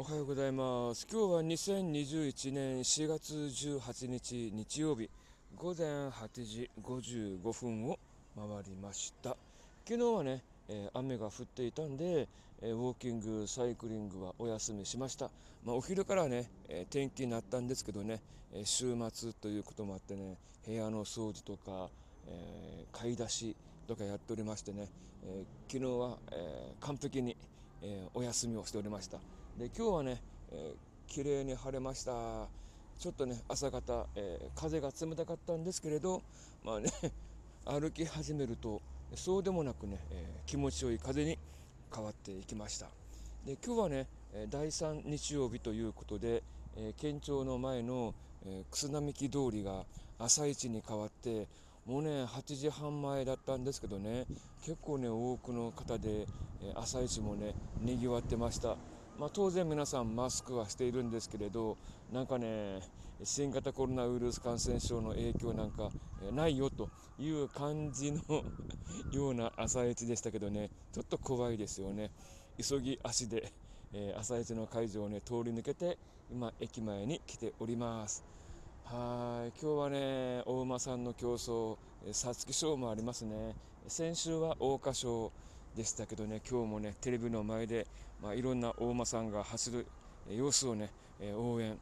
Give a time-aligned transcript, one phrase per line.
[0.00, 1.06] おはようございます。
[1.12, 5.10] 今日は2021年4月18日日曜日
[5.54, 7.98] 午前8時55分を
[8.34, 9.36] 回りました。
[9.86, 12.26] 昨日はね、えー雨が降っていたんで、
[12.62, 15.30] えーウォーキング、サイクリングはお休みしました。
[15.66, 18.22] まあ、お昼からね、えー天気になったんですけどね、
[18.54, 21.90] え週末ということもあってね、部屋の掃除とか、
[22.26, 23.54] え買い出し
[23.86, 24.88] とかやっておりましてね、
[25.26, 27.36] えー昨日は、え完璧に、
[27.82, 29.18] えお休みをしておりました
[29.58, 30.22] で今日はね、
[30.52, 32.12] えー綺麗に晴れました。
[33.00, 36.22] ちょっとね朝方、えー風が冷たかったんですけれど
[36.64, 36.88] まあね
[37.66, 38.80] 歩き始めると
[39.16, 41.36] そうでもなくね、えー気持ちよい風に
[41.92, 42.86] 変わっていきました。
[43.44, 44.06] で今日はね
[44.50, 46.44] 第3日曜日ということで、
[46.76, 49.84] えー県庁の前の、えー楠並木通りが
[50.18, 51.48] 朝一に変わって
[51.86, 54.26] もうね8時半前だったんですけどね
[54.62, 56.28] 結構ね多くの方で、
[56.62, 58.76] えー朝一もねにぎわってました。
[59.18, 61.76] まあ、当然皆さんマスクはしているんですけれど
[62.12, 62.80] なんかね
[63.22, 65.90] 新型コロナウイルス感染症の影響なんか
[66.32, 68.20] ないよという感じの
[69.12, 72.10] ような朝一でしたけどねちょっと怖いですよね。
[72.56, 73.52] 急ぎ足で、
[73.92, 75.98] えー朝一の会場をね通り抜けて
[76.30, 78.24] 今駅前に来ております。
[78.84, 83.54] はい今日はね大馬さんの競争皐月賞もありますね。
[83.86, 85.32] 先週は桜花賞。
[85.76, 87.86] でしたけどね今日もねテレビの前で、
[88.22, 89.86] まあ、いろんな大馬さんが走る
[90.28, 90.90] 様子をね、
[91.36, 91.78] 応援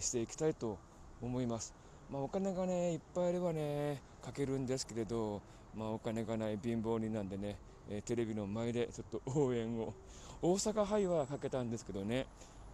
[0.00, 0.78] していきたいと
[1.20, 1.74] 思います。
[2.10, 5.40] まあ、お金がねいっぱいあればねかけるんですけれど、
[5.76, 7.56] まあ、お金がない貧乏人なんでね、
[8.04, 9.94] テレビの前でちょっと応援を
[10.40, 12.26] 大阪杯はかけたんですけどね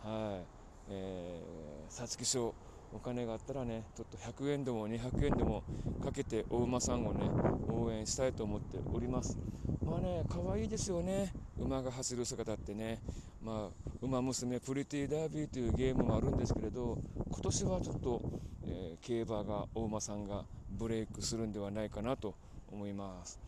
[0.02, 0.46] はい
[0.90, 2.54] えー皐月賞
[2.92, 5.62] お金があったらねちょっと100円でも200円でも
[6.02, 7.30] かけてお馬さんをね
[7.68, 9.36] 応援したいと思っております。
[9.84, 11.32] まあね可愛いですよね。
[11.58, 13.00] 馬が走る姿ってね。
[13.42, 16.98] まあ馬娘プリティダービーというゲームもあるんですけれど
[17.30, 18.22] 今年はちょっと、
[18.66, 22.34] えー競馬が大馬さんがブレイクするんではないかなと
[22.72, 23.38] 思います。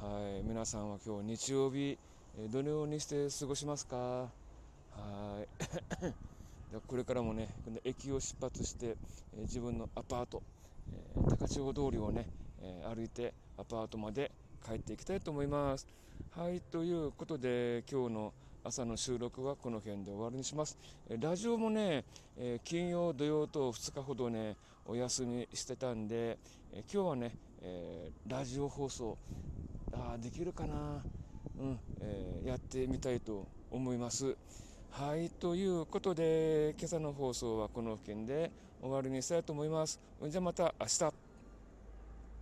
[0.00, 1.98] はい皆さんは今日日曜日
[2.52, 3.96] どのようにして過ごしますか？
[3.96, 4.28] は
[5.42, 6.29] い。
[6.86, 7.48] これからもね
[7.84, 8.96] 駅を出発して、
[9.34, 10.42] えー自分のアパート、
[10.92, 12.26] えー高千穂通りをね、
[12.62, 14.30] えー歩いてアパートまで
[14.64, 15.88] 帰っていきたいと思います。
[16.30, 18.32] はいということで今日の
[18.62, 20.78] 朝の収録はこの辺で終わりにします。
[21.18, 22.04] ラジオもね、
[22.36, 24.56] え金曜土曜と2日ほどね
[24.86, 26.38] お休みしてたんで、
[26.72, 29.18] えー今日はね、えラジオ放送
[29.92, 31.02] あできるかな。
[31.58, 34.36] うん、えやってみたいと思います。
[34.90, 38.50] はい、ということで、今朝の放送はこの付近で
[38.82, 40.00] 終わりにしたいと思います。
[40.28, 41.29] じゃあまた明日。